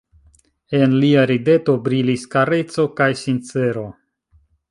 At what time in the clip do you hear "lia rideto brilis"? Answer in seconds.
1.03-2.25